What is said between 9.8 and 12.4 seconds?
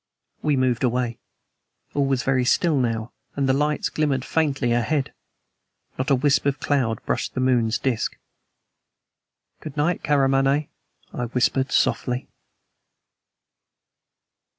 Karamaneh," I whispered softly.